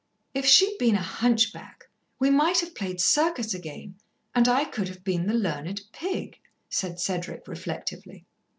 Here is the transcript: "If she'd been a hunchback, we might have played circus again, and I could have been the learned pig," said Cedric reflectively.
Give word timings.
"If 0.33 0.47
she'd 0.47 0.79
been 0.79 0.95
a 0.95 1.01
hunchback, 1.03 1.87
we 2.17 2.31
might 2.31 2.59
have 2.61 2.73
played 2.73 2.99
circus 2.99 3.53
again, 3.53 3.97
and 4.33 4.47
I 4.47 4.65
could 4.65 4.87
have 4.87 5.03
been 5.03 5.27
the 5.27 5.35
learned 5.35 5.79
pig," 5.93 6.39
said 6.69 6.99
Cedric 6.99 7.47
reflectively. 7.47 8.25